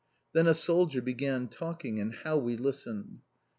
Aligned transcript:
Then 0.33 0.47
a 0.47 0.55
soldier 0.55 0.99
began 0.99 1.47
talking, 1.47 1.99
and 1.99 2.11
how 2.15 2.35
we 2.37 2.57
listened. 2.57 3.19